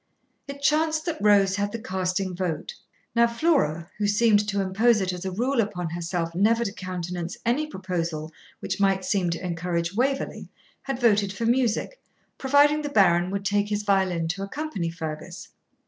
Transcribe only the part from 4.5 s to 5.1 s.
impose